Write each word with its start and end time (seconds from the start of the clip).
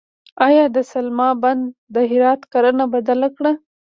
آیا 0.47 0.65
د 0.75 0.77
سلما 0.91 1.29
بند 1.43 1.63
د 1.95 1.95
هرات 2.11 2.41
کرنه 2.53 2.85
بدله 2.93 3.27
کړه؟ 3.37 3.51